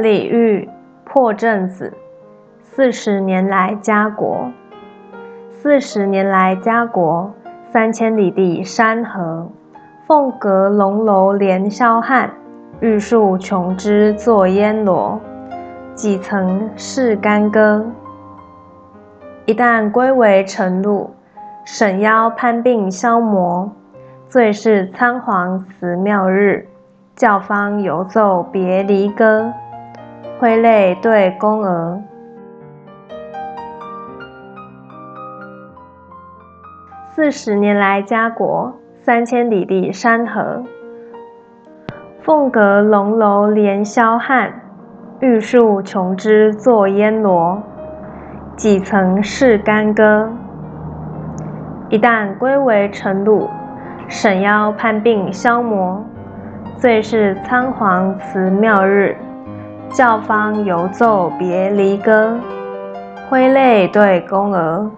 [0.00, 0.66] 李煜
[1.04, 1.92] 破阵子，
[2.62, 4.50] 四十年来家国。
[5.50, 7.30] 四十年来家国，
[7.70, 9.46] 三千里地山河。
[10.06, 12.30] 凤阁龙楼连霄汉，
[12.80, 15.20] 玉树琼枝作烟罗。
[15.94, 17.84] 几曾是干戈？
[19.44, 21.10] 一旦归为尘路，
[21.66, 23.70] 沈腰攀鬓消磨。
[24.30, 26.66] 最是仓皇辞庙日，
[27.14, 29.52] 教坊犹奏别离歌。
[30.40, 32.00] 挥泪对宫娥。
[37.10, 38.72] 四十年来家国，
[39.02, 40.62] 三千里地山河。
[42.22, 44.50] 凤阁龙楼连霄汉，
[45.20, 47.62] 玉树琼枝作烟罗。
[48.56, 50.32] 几曾是干戈？
[51.90, 53.46] 一旦归为尘土，
[54.08, 56.02] 沈腰叛鬓消磨。
[56.78, 59.14] 最是仓皇辞庙日。
[59.92, 62.38] 教坊犹奏别离歌，
[63.28, 64.88] 挥泪对宫娥。